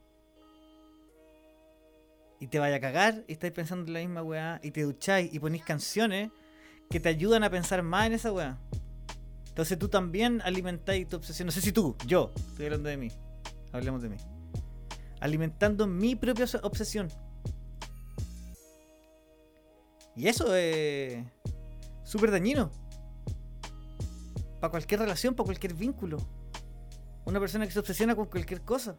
[2.39, 4.59] Y te vaya a cagar y estáis pensando en la misma weá.
[4.63, 6.29] Y te ducháis y ponéis canciones
[6.89, 8.59] que te ayudan a pensar más en esa weá.
[9.49, 11.47] Entonces tú también alimentáis tu obsesión.
[11.47, 13.11] No sé si tú, yo, estoy hablando de mí.
[13.71, 14.17] Hablemos de mí.
[15.19, 17.09] Alimentando mi propia obsesión.
[20.15, 21.23] Y eso es
[22.03, 22.71] súper dañino.
[24.59, 26.17] Para cualquier relación, para cualquier vínculo.
[27.25, 28.97] Una persona que se obsesiona con cualquier cosa.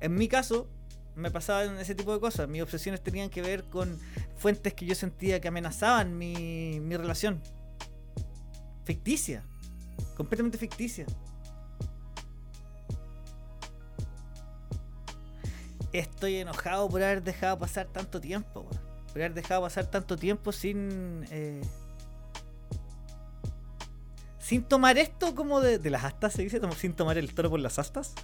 [0.00, 0.68] En mi caso,
[1.16, 2.48] me pasaban ese tipo de cosas.
[2.48, 3.98] Mis obsesiones tenían que ver con
[4.36, 7.42] fuentes que yo sentía que amenazaban mi, mi relación.
[8.84, 9.44] Ficticia.
[10.16, 11.06] Completamente ficticia.
[15.92, 18.88] Estoy enojado por haber dejado pasar tanto tiempo, weón.
[19.08, 21.26] Por haber dejado pasar tanto tiempo sin.
[21.30, 21.62] eh,
[24.38, 27.78] sin tomar esto como de, las astas, se dice, sin tomar el toro por las
[27.78, 28.14] astas.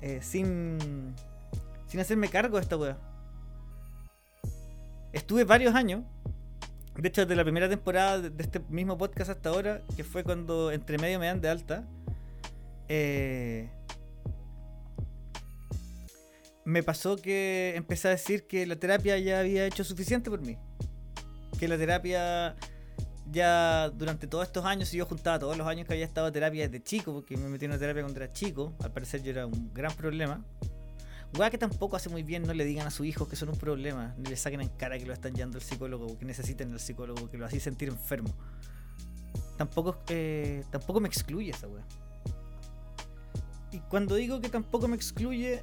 [0.00, 1.14] Eh, sin.
[1.88, 2.98] Sin hacerme cargo de esta weá.
[5.12, 6.02] Estuve varios años.
[6.96, 10.24] De hecho, desde la primera temporada de de este mismo podcast hasta ahora, que fue
[10.24, 11.84] cuando entre medio me dan de alta.
[12.88, 13.68] eh,
[16.66, 20.58] me pasó que empecé a decir que la terapia ya había hecho suficiente por mí.
[21.60, 22.56] Que la terapia
[23.30, 26.32] ya durante todos estos años, y yo juntaba todos los años que había estado en
[26.32, 29.30] terapia desde chico, porque me metí en una terapia cuando era chico, al parecer yo
[29.30, 30.44] era un gran problema.
[31.38, 33.58] Weá que tampoco hace muy bien no le digan a sus hijos que son un
[33.58, 36.80] problema, ni le saquen en cara que lo están llevando al psicólogo, que necesiten al
[36.80, 38.34] psicólogo, que lo hacen sentir enfermo.
[39.56, 41.84] Tampoco, eh, tampoco me excluye esa weá.
[43.70, 45.62] Y cuando digo que tampoco me excluye,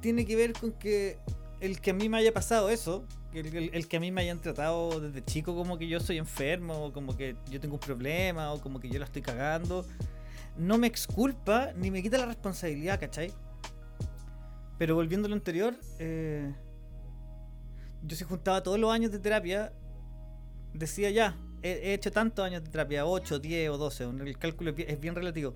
[0.00, 1.18] tiene que ver con que
[1.60, 5.00] el que a mí me haya pasado eso, el, que a mí me hayan tratado
[5.00, 8.60] desde chico como que yo soy enfermo, o como que yo tengo un problema, o
[8.60, 9.84] como que yo la estoy cagando,
[10.56, 13.32] no me exculpa ni me quita la responsabilidad, ¿cachai?
[14.78, 16.54] Pero volviendo a lo anterior, eh,
[18.02, 19.72] yo se juntaba todos los años de terapia,
[20.72, 24.74] decía ya, he, he hecho tantos años de terapia, 8, 10 o 12, el cálculo
[24.76, 25.54] es bien relativo.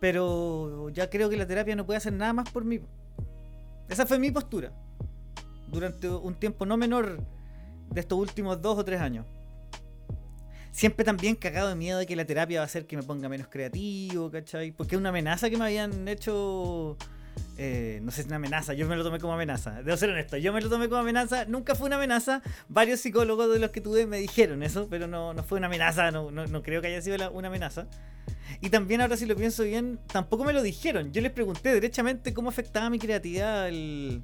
[0.00, 2.80] Pero ya creo que la terapia no puede hacer nada más por mí.
[3.88, 4.70] Esa fue mi postura.
[5.70, 7.20] Durante un tiempo no menor
[7.90, 9.26] de estos últimos dos o tres años.
[10.70, 13.28] Siempre también cagado de miedo de que la terapia va a hacer que me ponga
[13.28, 14.70] menos creativo, ¿cachai?
[14.70, 16.96] Porque es una amenaza que me habían hecho.
[17.56, 19.82] eh, no sé si es una amenaza, yo me lo tomé como amenaza.
[19.82, 21.46] Debo ser honesto, yo me lo tomé como amenaza.
[21.46, 22.42] Nunca fue una amenaza.
[22.68, 26.10] Varios psicólogos de los que tuve me dijeron eso, pero no, no fue una amenaza.
[26.12, 27.88] No, no- no creo que haya sido una amenaza.
[28.60, 31.12] Y también ahora si lo pienso bien, tampoco me lo dijeron.
[31.12, 34.22] Yo les pregunté derechamente cómo afectaba mi creatividad el,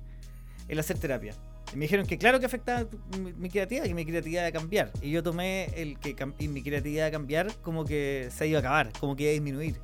[0.68, 1.35] el hacer terapia.
[1.73, 4.53] Y me dijeron que claro que afectaba mi, mi creatividad, que mi creatividad iba a
[4.53, 4.92] cambiar.
[5.01, 8.61] Y yo tomé el que y mi creatividad a cambiar como que se iba a
[8.61, 9.81] acabar, como que iba a disminuir.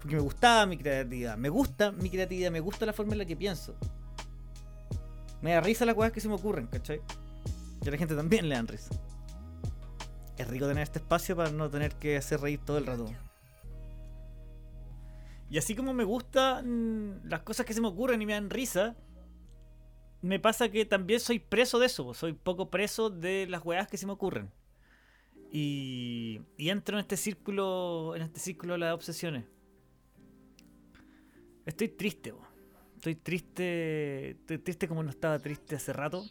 [0.00, 3.24] Porque me gustaba mi creatividad, me gusta mi creatividad, me gusta la forma en la
[3.24, 3.74] que pienso.
[5.42, 7.00] Me da risa las cosas que se me ocurren, ¿cachai?
[7.82, 8.90] Y a la gente también le dan risa.
[10.38, 13.06] Es rico tener este espacio para no tener que hacer reír todo el rato.
[15.48, 18.96] Y así como me gustan las cosas que se me ocurren y me dan risa,
[20.22, 22.04] me pasa que también soy preso de eso.
[22.04, 22.14] po.
[22.14, 24.50] Soy poco preso de las weas que se me ocurren.
[25.52, 29.44] Y, entro en este círculo, en este círculo de las obsesiones.
[31.64, 32.46] Estoy triste, po.
[32.96, 36.24] estoy triste, estoy triste como no estaba triste hace rato.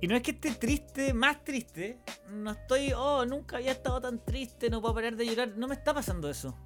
[0.00, 2.00] Y no es que esté triste, más triste.
[2.30, 5.56] No estoy, oh, nunca había estado tan triste, no puedo parar de llorar.
[5.56, 6.56] No me está pasando eso.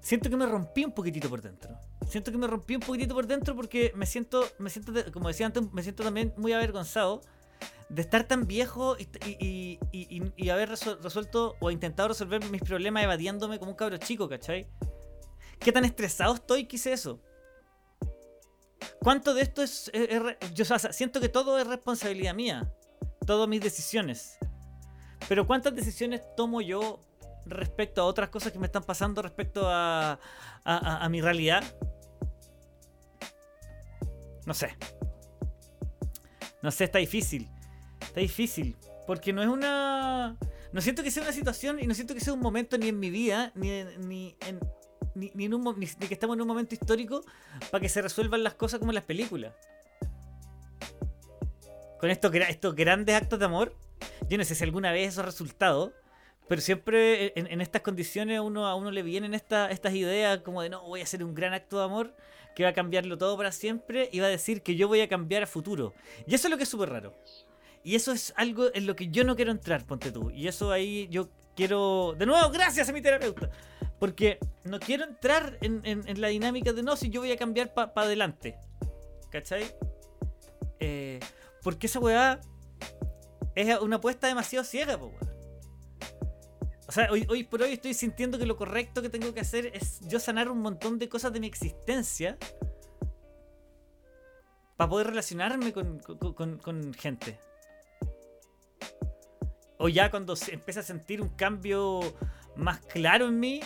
[0.00, 1.76] Siento que me rompí un poquitito por dentro.
[2.08, 5.46] Siento que me rompí un poquitito por dentro porque me siento, me siento, como decía
[5.46, 7.22] antes, me siento también muy avergonzado
[7.88, 9.78] de estar tan viejo y,
[10.50, 14.68] haber resuelto o intentado resolver mis problemas evadiéndome como un cabro chico, ¿cachai?
[15.58, 17.20] ¿Qué tan estresado estoy que hice eso?
[19.00, 19.90] ¿Cuánto de esto es...
[20.54, 22.72] yo siento que todo es responsabilidad mía.
[23.26, 24.38] Todas mis decisiones.
[25.28, 27.00] Pero ¿cuántas decisiones tomo yo
[27.46, 30.18] respecto a otras cosas que me están pasando respecto a,
[30.64, 31.64] a, mi realidad?
[34.44, 34.76] No sé.
[36.62, 37.48] No sé, está difícil.
[38.00, 38.76] Está difícil.
[39.06, 40.36] Porque no es una...
[40.72, 42.98] No siento que sea una situación y no siento que sea un momento ni en
[42.98, 44.60] mi vida, ni en, ni en,
[45.14, 47.24] ni, ni en un, ni, que estamos en un momento histórico
[47.70, 49.54] para que se resuelvan las cosas como en las películas.
[51.98, 53.74] Con estos, estos grandes actos de amor,
[54.28, 55.94] yo no sé si alguna vez eso ha resultado,
[56.48, 60.62] pero siempre en, en estas condiciones uno, a uno le vienen esta- estas ideas como
[60.62, 62.14] de no, voy a hacer un gran acto de amor
[62.54, 65.08] que va a cambiarlo todo para siempre y va a decir que yo voy a
[65.08, 65.92] cambiar a futuro.
[66.26, 67.14] Y eso es lo que es súper raro.
[67.84, 70.30] Y eso es algo en lo que yo no quiero entrar, ponte tú.
[70.30, 72.14] Y eso ahí yo quiero...
[72.18, 73.50] De nuevo, gracias a mi terapeuta.
[74.00, 77.74] Porque no quiero entrar en, en- la dinámica de no, si yo voy a cambiar
[77.74, 78.56] para adelante.
[79.30, 79.64] ¿Cachai?
[80.80, 81.20] Eh,
[81.62, 82.40] porque esa weá
[83.54, 85.25] es una apuesta demasiado ciega, po, weón.
[86.88, 89.66] O sea, hoy, hoy por hoy estoy sintiendo que lo correcto que tengo que hacer
[89.74, 92.38] es yo sanar un montón de cosas de mi existencia
[94.76, 97.38] para poder relacionarme con, con- con- con gente.
[99.78, 102.00] O ya cuando se empieza a sentir un cambio
[102.56, 103.60] más claro en mí,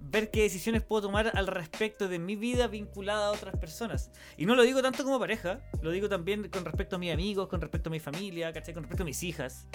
[0.00, 4.10] ver qué decisiones puedo tomar al respecto de mi vida vinculada a otras personas.
[4.36, 7.48] Y no lo digo tanto como pareja, lo digo también con respecto a mis amigos,
[7.48, 8.74] con respecto a mi familia, ¿cachai?
[8.74, 9.66] Con respecto a mis hijas.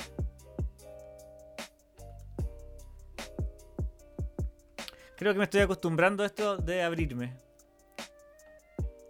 [5.24, 7.32] Creo que me estoy acostumbrando a esto de abrirme.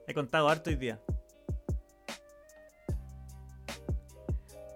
[0.06, 1.02] He contado harto hoy día.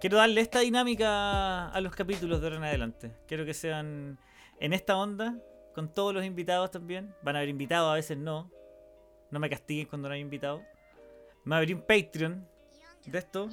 [0.01, 3.11] Quiero darle esta dinámica a los capítulos de ahora en adelante.
[3.27, 4.17] Quiero que sean
[4.59, 5.37] en esta onda,
[5.75, 7.13] con todos los invitados también.
[7.21, 8.49] Van a haber invitados, a veces no.
[9.29, 10.63] No me castiguen cuando no hay invitados.
[11.43, 12.47] Me abrí un Patreon
[13.05, 13.49] de esto.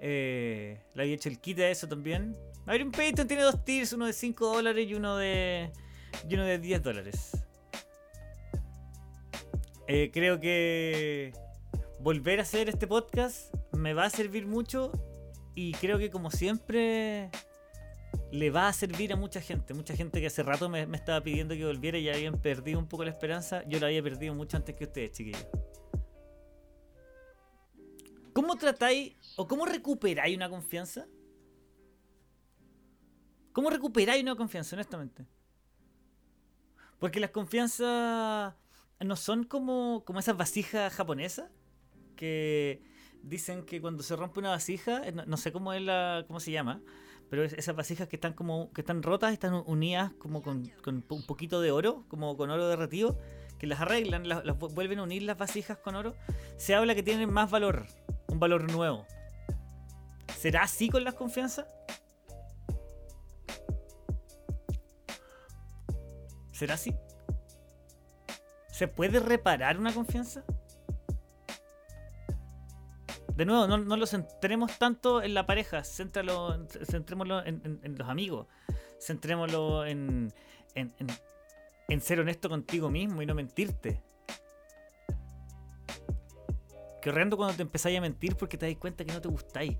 [0.00, 2.36] Eh, le había hecho el kit a eso también.
[2.66, 5.70] Me abrí un Patreon, tiene dos tiers, uno de 5 dólares y uno de,
[6.28, 7.32] y uno de 10 dólares.
[9.86, 11.32] Eh, creo que
[12.00, 14.92] volver a hacer este podcast me va a servir mucho
[15.54, 17.30] y creo que como siempre
[18.30, 19.74] le va a servir a mucha gente.
[19.74, 22.86] Mucha gente que hace rato me, estaba pidiendo que volviera y ya habían perdido un
[22.86, 23.62] poco la esperanza.
[23.66, 25.46] Yo la había perdido mucho antes que ustedes, chiquillos.
[28.32, 31.06] ¿Cómo tratáis o cómo recuperáis una confianza?
[33.52, 35.26] ¿Cómo recuperáis una confianza, honestamente?
[36.98, 38.54] Porque las confianzas
[39.00, 41.50] no son como, como esas vasijas japonesas
[42.16, 42.82] que
[43.22, 46.50] dicen que cuando se rompe una vasija, eh, no, sé cómo es la, cómo se
[46.50, 46.82] llama,
[47.30, 51.60] pero esas vasijas que están como que están rotas, están unidas como con, un poquito
[51.60, 53.18] de oro, como con oro derretido,
[53.58, 56.16] que las arreglan, las, vuelven a unir las vasijas con oro,
[56.56, 57.86] se habla que tienen más valor,
[58.28, 59.06] un valor nuevo.
[60.36, 61.66] ¿Será así con las confianzas?
[66.58, 66.92] ¿Será así?
[68.66, 70.42] ¿Se puede reparar una confianza?
[73.36, 78.48] de nuevo, no, lo centremos tanto en la pareja, centrémoslo en, los amigos,
[79.00, 80.32] centrémoslo en,
[82.00, 84.02] ser honesto contigo mismo y no mentirte.
[87.00, 89.78] Que horrendo cuando te empezáis a mentir porque te das cuenta que no te gustáis.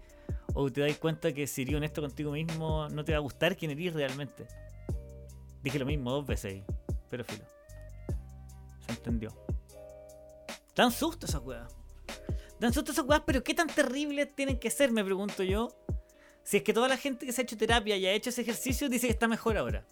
[0.54, 3.56] O te das cuenta que si eres honesto contigo mismo no te va a gustar
[3.56, 4.46] quién eres realmente.
[5.62, 6.64] Dije lo mismo dos veces ahí,
[7.10, 7.44] pero filo.
[8.86, 9.30] Se entendió.
[10.74, 11.66] Tan susto esa weá.
[12.60, 14.90] Dan susto esas weas, pero ¿qué tan terribles tienen que ser?
[14.92, 15.68] Me pregunto yo.
[16.42, 18.42] Si es que toda la gente que se ha hecho terapia y ha hecho ese
[18.42, 19.84] ejercicio dice que está mejor ahora.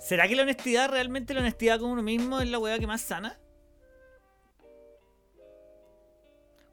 [0.00, 3.02] ¿Será que la honestidad, realmente la honestidad con uno mismo es la wea que más
[3.02, 3.38] sana?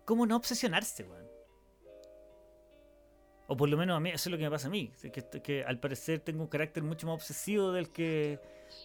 [0.05, 1.24] ¿Cómo no obsesionarse, weón?
[3.47, 4.91] O por lo menos a mí, eso es lo que me pasa a mí.
[5.43, 8.39] Que, al parecer tengo un carácter mucho más obsesivo del que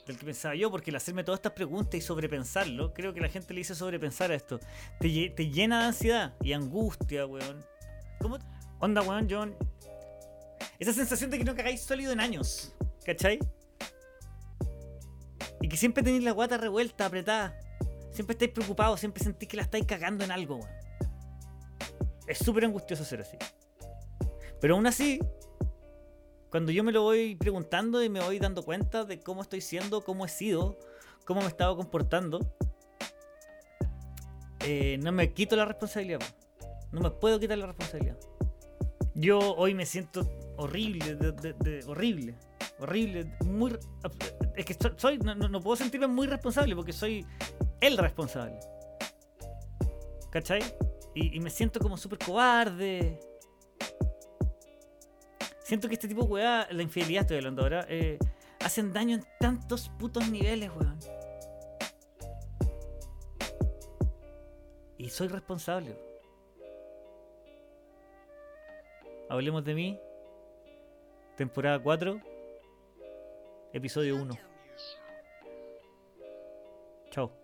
[0.06, 3.28] del que pensaba yo, porque el hacerme todas estas preguntas y sobrepensarlo, creo que la
[3.28, 4.60] gente le dice sobrepensar a esto.
[4.98, 7.64] Te, te llena de ansiedad y angustia, weón.
[8.20, 8.38] ¿Cómo?
[8.78, 9.56] Onda, weón, John.
[10.78, 13.38] Esa sensación de que no cagáis sólido en años, ¿cachai?
[15.62, 17.58] Y que siempre tenéis la guata revuelta, apretada.
[18.12, 20.70] Siempre estáis preocupados, siempre sentís que la estáis cagando en algo, weón.
[22.26, 23.36] Es súper angustioso ser así.
[24.60, 25.20] Pero aún así,
[26.50, 30.04] cuando yo me lo voy preguntando y me voy dando cuenta de cómo estoy siendo,
[30.04, 30.78] cómo he sido,
[31.24, 32.40] cómo me he estado comportando,
[34.66, 36.20] eh, no me quito la responsabilidad.
[36.92, 38.18] No me puedo quitar la responsabilidad.
[39.14, 41.16] Yo hoy me siento horrible,
[41.86, 42.34] horrible,
[42.78, 43.78] horrible, muy...
[44.56, 47.24] Es que soy, no, puedo sentirme muy responsable porque soy
[47.80, 48.58] el responsable.
[50.30, 50.62] ¿Cachai?
[51.14, 53.29] Y, y me siento como súper cobarde
[55.70, 58.18] Siento que este tipo de weá, la infidelidad estoy hablando ahora, eh,
[58.58, 60.98] hacen daño en tantos putos niveles, weón.
[64.98, 65.96] Y soy responsable.
[69.28, 70.00] Hablemos de mí.
[71.36, 72.20] Temporada 4.
[73.72, 74.34] Episodio 1.
[77.10, 77.39] Chao.